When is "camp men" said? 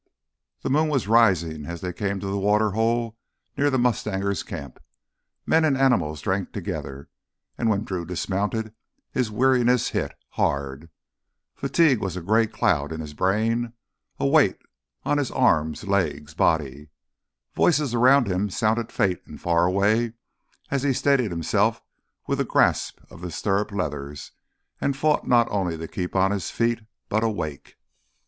4.41-5.63